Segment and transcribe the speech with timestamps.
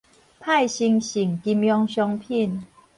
[0.39, 2.65] 派生性金融商品